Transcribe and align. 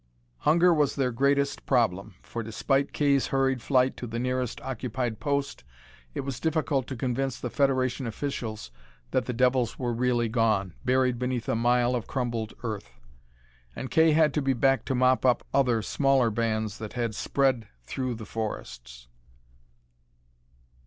Hunger 0.39 0.73
was 0.73 0.95
their 0.95 1.11
greatest 1.11 1.67
problem, 1.67 2.15
for, 2.23 2.41
despite 2.41 2.91
Kay's 2.91 3.27
hurried 3.27 3.61
flight 3.61 3.95
to 3.97 4.07
the 4.07 4.17
nearest 4.17 4.59
occupied 4.61 5.19
post, 5.19 5.63
it 6.15 6.21
was 6.21 6.39
difficult 6.39 6.87
to 6.87 6.95
convince 6.95 7.39
the 7.39 7.51
Federation 7.51 8.07
officials 8.07 8.71
that 9.11 9.25
the 9.27 9.31
devils 9.31 9.77
were 9.77 9.93
really 9.93 10.27
gone, 10.27 10.73
buried 10.83 11.19
beneath 11.19 11.47
a 11.47 11.55
mile 11.55 11.93
of 11.93 12.07
crumbled 12.07 12.55
earth. 12.63 12.89
And 13.75 13.91
Kay 13.91 14.13
had 14.13 14.33
to 14.33 14.41
be 14.41 14.53
back 14.53 14.85
to 14.85 14.95
mop 14.95 15.23
up 15.23 15.45
other, 15.53 15.83
smaller 15.83 16.31
bands 16.31 16.79
that 16.79 16.93
had 16.93 17.13
spread 17.13 17.67
through 17.85 18.15
the 18.15 18.25
forests. 18.25 19.07